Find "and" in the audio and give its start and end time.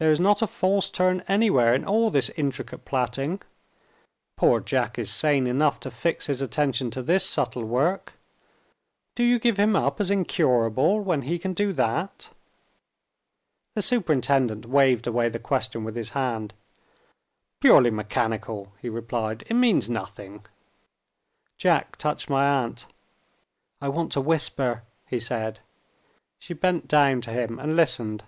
27.60-27.76